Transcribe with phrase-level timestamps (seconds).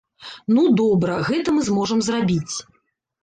[0.55, 2.55] Ну, добра, гэта мы зможам зрабіць.